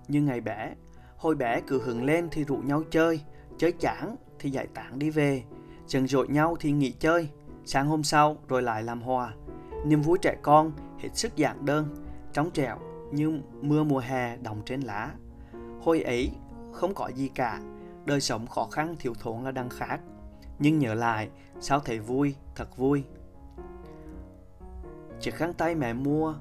Như 0.08 0.22
ngày 0.22 0.40
bé, 0.40 0.74
hồi 1.16 1.34
bé 1.34 1.60
cứ 1.66 1.82
hứng 1.82 2.04
lên 2.04 2.28
thì 2.30 2.44
rủ 2.44 2.56
nhau 2.56 2.82
chơi, 2.90 3.20
chơi 3.58 3.72
chán 3.72 4.16
thì 4.38 4.50
giải 4.50 4.66
tán 4.74 4.98
đi 4.98 5.10
về, 5.10 5.42
giận 5.86 6.06
dội 6.06 6.28
nhau 6.28 6.56
thì 6.60 6.72
nghỉ 6.72 6.92
chơi, 6.92 7.28
sáng 7.64 7.86
hôm 7.86 8.02
sau 8.02 8.36
rồi 8.48 8.62
lại 8.62 8.82
làm 8.82 9.00
hòa. 9.00 9.34
Niềm 9.86 10.02
vui 10.02 10.18
trẻ 10.22 10.36
con 10.42 10.72
hết 10.98 11.08
sức 11.14 11.36
giản 11.36 11.64
đơn, 11.64 11.96
trong 12.32 12.50
trẻo 12.50 12.78
như 13.12 13.40
mưa 13.60 13.84
mùa 13.84 13.98
hè 13.98 14.36
đồng 14.36 14.62
trên 14.64 14.80
lá. 14.80 15.10
Hồi 15.80 16.02
ấy 16.02 16.30
không 16.72 16.94
có 16.94 17.08
gì 17.08 17.28
cả, 17.28 17.60
đời 18.04 18.20
sống 18.20 18.46
khó 18.46 18.68
khăn 18.70 18.96
thiếu 18.98 19.14
thốn 19.20 19.44
là 19.44 19.50
đang 19.50 19.68
khác. 19.68 20.00
Nhưng 20.58 20.78
nhớ 20.78 20.94
lại, 20.94 21.28
sao 21.60 21.80
thấy 21.80 21.98
vui, 21.98 22.34
thật 22.54 22.76
vui. 22.76 23.04
Chiếc 25.20 25.34
khăn 25.34 25.52
tay 25.52 25.74
mẹ 25.74 25.92
mua 25.92 26.34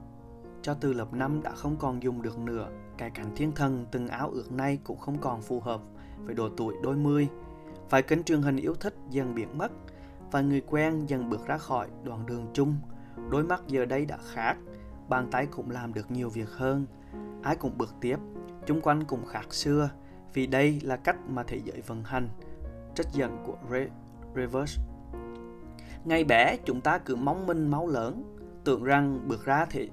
cho 0.61 0.73
từ 0.73 0.93
lớp 0.93 1.13
5 1.13 1.43
đã 1.43 1.51
không 1.51 1.75
còn 1.79 2.03
dùng 2.03 2.21
được 2.21 2.39
nữa. 2.39 2.69
Cái 2.97 3.09
cảnh 3.09 3.31
thiên 3.35 3.51
thần 3.51 3.85
từng 3.91 4.07
áo 4.07 4.29
ước 4.33 4.51
nay 4.51 4.79
cũng 4.83 4.99
không 4.99 5.17
còn 5.17 5.41
phù 5.41 5.59
hợp 5.59 5.81
với 6.25 6.35
độ 6.35 6.49
tuổi 6.57 6.75
đôi 6.83 6.95
mươi. 6.95 7.27
Vài 7.89 8.01
kênh 8.01 8.23
truyền 8.23 8.41
hình 8.41 8.57
yêu 8.57 8.73
thích 8.75 8.95
dần 9.09 9.35
biến 9.35 9.57
mất 9.57 9.71
và 10.31 10.41
người 10.41 10.61
quen 10.61 11.05
dần 11.07 11.29
bước 11.29 11.47
ra 11.47 11.57
khỏi 11.57 11.87
đoạn 12.03 12.25
đường 12.25 12.47
chung. 12.53 12.75
Đôi 13.29 13.43
mắt 13.43 13.61
giờ 13.67 13.85
đây 13.85 14.05
đã 14.05 14.17
khác, 14.33 14.57
bàn 15.09 15.27
tay 15.31 15.45
cũng 15.45 15.71
làm 15.71 15.93
được 15.93 16.11
nhiều 16.11 16.29
việc 16.29 16.49
hơn. 16.49 16.85
Ai 17.41 17.55
cũng 17.55 17.77
bước 17.77 17.93
tiếp, 18.01 18.17
chung 18.65 18.81
quanh 18.81 19.03
cũng 19.03 19.25
khác 19.25 19.53
xưa, 19.53 19.89
vì 20.33 20.47
đây 20.47 20.81
là 20.83 20.95
cách 20.95 21.17
mà 21.29 21.43
thế 21.43 21.61
giới 21.65 21.81
vận 21.81 22.03
hành. 22.03 22.29
Trách 22.95 23.07
giận 23.13 23.43
của 23.45 23.55
Re 23.71 23.87
Reverse 24.35 24.81
Ngày 26.05 26.23
bé 26.23 26.57
chúng 26.65 26.81
ta 26.81 26.97
cứ 26.97 27.15
mong 27.15 27.47
minh 27.47 27.71
máu 27.71 27.87
lớn, 27.87 28.37
tưởng 28.63 28.83
rằng 28.83 29.27
bước 29.27 29.45
ra 29.45 29.65
thì 29.69 29.89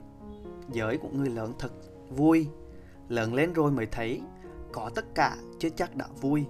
giới 0.70 0.98
của 0.98 1.08
người 1.12 1.30
lớn 1.30 1.52
thật 1.58 1.72
vui. 2.10 2.48
Lớn 3.08 3.34
lên 3.34 3.52
rồi 3.52 3.70
mới 3.70 3.86
thấy 3.86 4.20
có 4.72 4.90
tất 4.94 5.14
cả 5.14 5.36
chứ 5.58 5.70
chắc 5.76 5.96
đã 5.96 6.06
vui. 6.20 6.46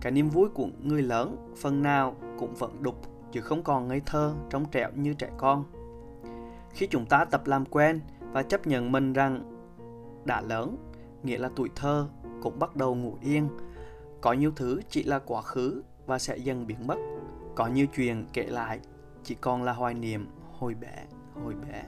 Cái 0.00 0.12
niềm 0.12 0.28
vui 0.28 0.48
của 0.48 0.66
người 0.82 1.02
lớn 1.02 1.36
phần 1.56 1.82
nào 1.82 2.16
cũng 2.38 2.54
vẫn 2.54 2.82
đục 2.82 2.96
chứ 3.32 3.40
không 3.40 3.62
còn 3.62 3.88
ngây 3.88 4.00
thơ 4.06 4.34
trong 4.50 4.64
trẻo 4.70 4.90
như 4.94 5.14
trẻ 5.14 5.30
con. 5.38 5.64
Khi 6.74 6.86
chúng 6.86 7.06
ta 7.06 7.24
tập 7.24 7.46
làm 7.46 7.64
quen 7.64 8.00
và 8.32 8.42
chấp 8.42 8.66
nhận 8.66 8.92
mình 8.92 9.12
rằng 9.12 9.52
đã 10.24 10.40
lớn, 10.40 10.76
nghĩa 11.22 11.38
là 11.38 11.50
tuổi 11.56 11.70
thơ 11.76 12.08
cũng 12.42 12.58
bắt 12.58 12.76
đầu 12.76 12.94
ngủ 12.94 13.16
yên. 13.20 13.48
Có 14.20 14.32
nhiều 14.32 14.52
thứ 14.56 14.80
chỉ 14.88 15.02
là 15.02 15.18
quá 15.18 15.42
khứ 15.42 15.82
và 16.06 16.18
sẽ 16.18 16.36
dần 16.36 16.66
biến 16.66 16.86
mất. 16.86 16.96
Có 17.54 17.66
nhiều 17.66 17.86
chuyện 17.86 18.26
kể 18.32 18.46
lại 18.46 18.80
chỉ 19.24 19.34
còn 19.34 19.62
là 19.62 19.72
hoài 19.72 19.94
niệm 19.94 20.28
hồi 20.58 20.74
bé, 20.74 21.04
hồi 21.44 21.54
bé. 21.54 21.82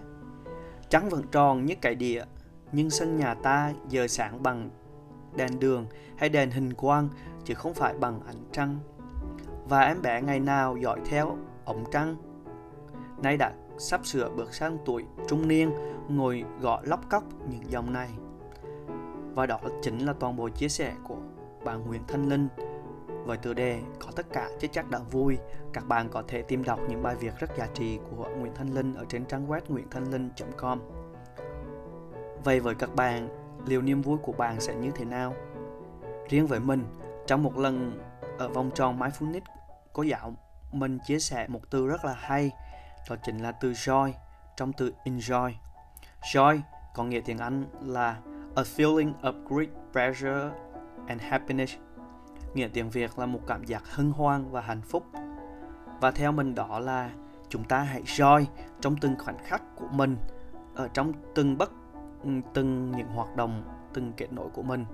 Trắng 0.89 1.09
vẫn 1.09 1.23
tròn 1.33 1.67
như 1.67 1.75
cái 1.81 1.95
địa, 1.95 2.25
nhưng 2.73 2.91
sân 2.91 3.17
nhà 3.17 3.35
ta 3.35 3.73
giờ 3.89 4.07
sáng 4.07 4.43
bằng 4.43 4.71
đèn 5.37 5.61
đường 5.61 5.87
hay 6.17 6.29
đèn 6.29 6.51
hình 6.51 6.75
quang 6.75 7.09
chứ 7.45 7.55
không 7.55 7.75
phải 7.75 7.95
bằng 7.95 8.21
ánh 8.27 8.45
trăng. 8.53 8.79
Và 9.69 9.81
em 9.81 10.03
bé 10.03 10.23
ngày 10.23 10.41
nào 10.41 10.77
dõi 10.77 11.01
theo 11.05 11.37
ống 11.65 11.85
trăng. 11.93 12.17
Nay 13.23 13.37
đã 13.37 13.53
sắp 13.79 14.07
sửa 14.07 14.31
bước 14.31 14.55
sang 14.55 14.79
tuổi 14.85 15.05
trung 15.29 15.49
niên 15.49 15.71
ngồi 16.09 16.45
gõ 16.61 16.81
lóc 16.85 17.01
cóc 17.11 17.25
những 17.51 17.71
dòng 17.71 17.93
này. 17.93 18.09
Và 19.35 19.47
đó 19.47 19.61
chính 19.83 19.99
là 19.99 20.13
toàn 20.13 20.37
bộ 20.37 20.49
chia 20.49 20.69
sẻ 20.69 20.93
của 21.09 21.17
bà 21.65 21.75
Nguyễn 21.75 22.03
Thanh 22.09 22.29
Linh 22.29 22.49
với 23.25 23.37
tựa 23.37 23.55
đề 23.55 23.81
có 23.99 24.11
tất 24.17 24.27
cả 24.33 24.51
chứ 24.61 24.69
chắc 24.73 24.91
đã 24.91 24.99
vui. 25.11 25.39
Các 25.73 25.89
bạn 25.89 26.09
có 26.09 26.23
thể 26.29 26.43
tìm 26.43 26.65
đọc 26.65 26.81
những 26.89 27.03
bài 27.03 27.17
viết 27.21 27.39
rất 27.39 27.57
giá 27.57 27.67
trị 27.75 27.99
của 28.11 28.29
Nguyễn 28.39 28.55
Thanh 28.55 28.75
Linh 28.75 28.95
ở 28.95 29.05
trên 29.09 29.25
trang 29.25 29.49
web 29.49 29.61
nguyenthanhlinh 29.69 30.31
com 30.57 30.81
Vậy 32.45 32.61
với 32.61 32.75
các 32.75 32.95
bạn, 32.95 33.29
liệu 33.67 33.83
niềm 33.83 34.03
vui 34.03 34.19
của 34.23 34.33
bạn 34.33 34.61
sẽ 34.61 34.75
như 34.75 34.91
thế 34.91 35.05
nào? 35.05 35.35
Riêng 36.29 36.47
với 36.47 36.61
mình, 36.61 36.85
trong 37.27 37.43
một 37.43 37.59
lần 37.59 38.01
ở 38.39 38.49
vòng 38.49 38.71
tròn 38.75 38.99
Mindfulness 38.99 39.41
có 39.93 40.03
giáo 40.03 40.35
mình 40.73 40.99
chia 41.07 41.19
sẻ 41.19 41.47
một 41.49 41.61
từ 41.71 41.87
rất 41.87 42.05
là 42.05 42.15
hay, 42.19 42.51
đó 43.11 43.17
chính 43.23 43.39
là 43.39 43.53
từ 43.53 43.73
joy 43.73 44.13
trong 44.57 44.73
từ 44.73 44.93
enjoy. 45.05 45.53
Joy 46.23 46.59
có 46.95 47.05
nghĩa 47.05 47.21
tiếng 47.21 47.39
Anh 47.39 47.65
là 47.81 48.17
a 48.57 48.63
feeling 48.63 49.13
of 49.23 49.45
great 49.49 49.69
pleasure 49.93 50.51
and 51.07 51.23
happiness 51.23 51.75
nghĩa 52.55 52.69
tiếng 52.69 52.91
Việt 52.91 53.19
là 53.19 53.27
một 53.27 53.41
cảm 53.47 53.65
giác 53.65 53.83
hân 53.91 54.11
hoan 54.11 54.51
và 54.51 54.61
hạnh 54.61 54.83
phúc. 54.83 55.07
Và 56.01 56.11
theo 56.11 56.33
mình 56.33 56.55
đó 56.55 56.79
là 56.79 57.11
chúng 57.49 57.65
ta 57.65 57.79
hãy 57.79 58.03
joy 58.03 58.45
trong 58.81 58.97
từng 58.97 59.19
khoảnh 59.19 59.39
khắc 59.45 59.63
của 59.77 59.89
mình, 59.93 60.17
ở 60.75 60.89
trong 60.89 61.13
từng 61.35 61.59
bất 61.59 61.71
ừ, 62.23 62.31
từng 62.55 62.91
những 62.91 63.09
hoạt 63.09 63.37
động, 63.37 63.63
từng 63.95 64.13
kết 64.17 64.33
nối 64.33 64.51
của 64.51 64.63
mình 64.63 64.85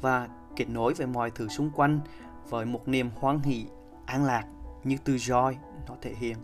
và 0.00 0.28
kết 0.56 0.68
nối 0.68 0.94
với 0.94 1.06
mọi 1.06 1.30
thứ 1.30 1.48
xung 1.48 1.70
quanh 1.70 2.00
với 2.48 2.66
một 2.66 2.88
niềm 2.88 3.10
hoan 3.20 3.40
hỷ, 3.40 3.66
an 4.06 4.24
lạc 4.24 4.44
như 4.84 4.96
từ 5.04 5.14
joy 5.14 5.54
nó 5.88 5.94
thể 6.00 6.14
hiện. 6.14 6.36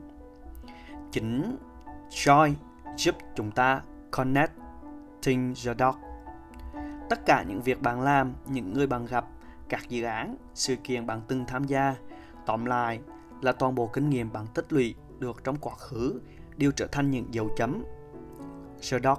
Chính 1.16 1.56
joy 2.10 2.52
giúp 2.96 3.14
chúng 3.34 3.50
ta 3.50 3.82
connecting 4.10 5.54
the 5.64 5.74
dot. 5.78 5.94
Tất 7.10 7.26
cả 7.26 7.44
những 7.48 7.62
việc 7.62 7.82
bạn 7.82 8.00
làm, 8.00 8.32
những 8.46 8.72
người 8.72 8.86
bạn 8.86 9.06
gặp 9.06 9.26
các 9.68 9.88
dự 9.88 10.04
án, 10.04 10.36
sự 10.54 10.76
kiện 10.76 11.06
bạn 11.06 11.20
từng 11.28 11.44
tham 11.46 11.64
gia. 11.64 11.94
Tóm 12.46 12.64
lại 12.64 13.00
là 13.40 13.52
toàn 13.52 13.74
bộ 13.74 13.86
kinh 13.86 14.10
nghiệm 14.10 14.32
bạn 14.32 14.46
tích 14.54 14.72
lũy 14.72 14.94
được 15.18 15.44
trong 15.44 15.56
quá 15.56 15.74
khứ 15.74 16.20
đều 16.56 16.72
trở 16.72 16.86
thành 16.86 17.10
những 17.10 17.34
dấu 17.34 17.48
chấm. 17.56 17.84
The 18.90 18.98
dot. 19.04 19.18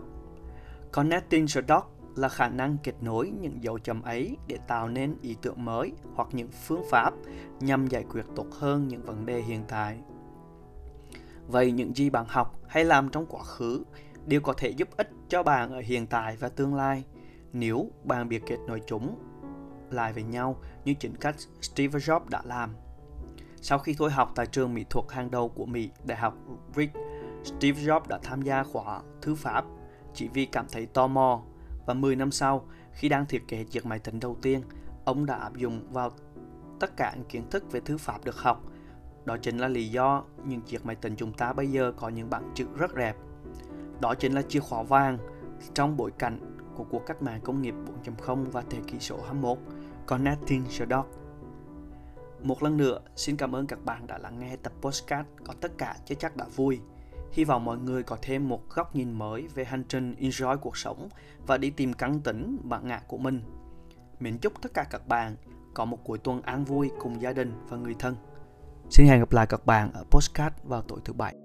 Connecting 0.92 1.46
the 1.56 1.62
dot 1.68 1.84
là 2.16 2.30
khả 2.30 2.50
năng 2.50 2.78
kết 2.84 2.96
nối 3.02 3.32
những 3.42 3.64
dấu 3.64 3.80
chấm 3.80 4.02
ấy 4.02 4.38
để 4.48 4.58
tạo 4.68 4.88
nên 4.88 5.16
ý 5.22 5.36
tưởng 5.42 5.66
mới 5.66 5.94
hoặc 6.16 6.28
những 6.32 6.50
phương 6.52 6.84
pháp 6.92 7.14
nhằm 7.60 7.88
giải 7.88 8.06
quyết 8.12 8.24
tốt 8.36 8.48
hơn 8.52 8.88
những 8.88 9.02
vấn 9.02 9.26
đề 9.26 9.42
hiện 9.42 9.64
tại. 9.68 10.02
Vậy 11.48 11.72
những 11.72 11.96
gì 11.96 12.10
bạn 12.10 12.26
học 12.28 12.60
hay 12.68 12.86
làm 12.86 13.10
trong 13.10 13.26
quá 13.26 13.44
khứ 13.44 13.84
đều 14.26 14.42
có 14.42 14.54
thể 14.54 14.70
giúp 14.70 14.90
ích 14.98 15.10
cho 15.30 15.44
bạn 15.44 15.72
ở 15.72 15.82
hiện 15.86 16.08
tại 16.08 16.38
và 16.40 16.50
tương 16.50 16.76
lai 16.76 17.04
nếu 17.54 17.92
bạn 18.04 18.30
biết 18.30 18.44
kết 18.46 18.58
nối 18.68 18.82
chúng 18.88 19.20
lại 19.92 20.14
với 20.14 20.24
nhau 20.24 20.60
như 20.86 20.94
chính 20.94 21.16
cách 21.16 21.36
Steve 21.62 22.00
Jobs 22.00 22.30
đã 22.30 22.42
làm. 22.46 22.76
Sau 23.62 23.80
khi 23.80 23.96
thôi 23.98 24.12
học 24.12 24.32
tại 24.36 24.46
trường 24.46 24.74
mỹ 24.74 24.86
thuật 24.90 25.06
hàng 25.10 25.32
đầu 25.32 25.50
của 25.50 25.66
Mỹ, 25.66 25.90
Đại 26.06 26.18
học 26.18 26.34
Rick, 26.76 26.94
Steve 27.44 27.82
Jobs 27.82 28.08
đã 28.08 28.20
tham 28.24 28.42
gia 28.42 28.64
khóa 28.64 29.02
thư 29.22 29.36
pháp 29.36 29.66
chỉ 30.14 30.28
vì 30.34 30.46
cảm 30.46 30.66
thấy 30.72 30.86
tò 30.86 31.08
mò 31.08 31.42
và 31.86 31.94
10 31.94 32.16
năm 32.16 32.32
sau, 32.32 32.68
khi 32.92 33.10
đang 33.10 33.26
thiết 33.26 33.48
kế 33.48 33.64
chiếc 33.64 33.86
máy 33.86 34.00
tính 34.00 34.20
đầu 34.20 34.38
tiên, 34.42 34.62
ông 35.06 35.26
đã 35.26 35.36
áp 35.36 35.56
dụng 35.56 35.94
vào 35.94 36.12
tất 36.80 36.98
cả 36.98 37.14
những 37.16 37.26
kiến 37.26 37.50
thức 37.50 37.72
về 37.72 37.80
thư 37.80 37.98
pháp 37.98 38.26
được 38.26 38.38
học. 38.38 38.64
Đó 39.28 39.38
chính 39.38 39.58
là 39.58 39.68
lý 39.68 39.90
do 39.90 40.24
những 40.46 40.62
chiếc 40.62 40.86
máy 40.86 40.96
tính 40.96 41.16
chúng 41.18 41.34
ta 41.34 41.54
bây 41.54 41.68
giờ 41.68 41.92
có 41.98 42.10
những 42.10 42.30
bảng 42.30 42.52
chữ 42.56 42.66
rất 42.78 42.96
đẹp. 42.96 43.16
Đó 44.02 44.16
chính 44.16 44.34
là 44.34 44.42
chìa 44.42 44.60
khóa 44.60 44.84
vàng 44.84 45.18
trong 45.74 45.98
bối 45.98 46.12
cảnh 46.20 46.58
của 46.76 46.84
cuộc 46.84 47.06
cách 47.06 47.22
mạng 47.22 47.40
công 47.44 47.62
nghiệp 47.62 47.74
4.0 48.06 48.46
và 48.46 48.64
thế 48.70 48.80
kỷ 48.88 49.00
số 49.00 49.18
21, 49.22 49.58
Connecting 50.06 50.64
the 50.64 50.86
Dots. 50.90 51.18
Một 52.44 52.64
lần 52.64 52.78
nữa, 52.78 53.00
xin 53.16 53.38
cảm 53.38 53.56
ơn 53.56 53.68
các 53.68 53.86
bạn 53.86 54.08
đã 54.08 54.18
lắng 54.18 54.40
nghe 54.40 54.56
tập 54.56 54.74
postcard 54.82 55.30
có 55.46 55.54
tất 55.62 55.72
cả 55.78 55.96
chứ 56.06 56.16
chắc 56.16 56.38
đã 56.38 56.46
vui. 56.56 56.80
Hy 57.32 57.44
vọng 57.44 57.66
mọi 57.66 57.78
người 57.78 58.04
có 58.04 58.18
thêm 58.22 58.50
một 58.50 58.70
góc 58.70 58.96
nhìn 58.96 59.12
mới 59.12 59.48
về 59.48 59.66
hành 59.66 59.84
trình 59.84 60.16
enjoy 60.20 60.58
cuộc 60.58 60.78
sống 60.78 61.10
và 61.48 61.58
đi 61.58 61.70
tìm 61.70 61.94
căng 61.94 62.20
tỉnh 62.20 62.58
bản 62.64 62.88
ngã 62.88 63.02
của 63.08 63.18
mình. 63.18 63.42
mình 64.20 64.38
chúc 64.38 64.62
tất 64.62 64.74
cả 64.74 64.86
các 64.90 65.08
bạn 65.08 65.36
có 65.74 65.86
một 65.86 66.04
cuối 66.04 66.18
tuần 66.18 66.42
an 66.42 66.66
vui 66.66 66.92
cùng 67.00 67.22
gia 67.22 67.34
đình 67.34 67.54
và 67.70 67.78
người 67.78 67.96
thân. 68.00 68.16
Xin 68.90 69.08
hẹn 69.08 69.20
gặp 69.20 69.32
lại 69.32 69.46
các 69.46 69.66
bạn 69.66 69.92
ở 69.94 70.04
postcard 70.12 70.56
vào 70.64 70.82
tối 70.82 71.00
thứ 71.06 71.14
bảy. 71.14 71.36